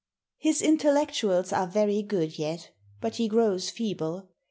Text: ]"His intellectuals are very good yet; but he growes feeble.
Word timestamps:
]"His 0.39 0.63
intellectuals 0.63 1.53
are 1.53 1.67
very 1.67 2.01
good 2.01 2.39
yet; 2.39 2.71
but 3.01 3.17
he 3.17 3.27
growes 3.29 3.69
feeble. 3.69 4.31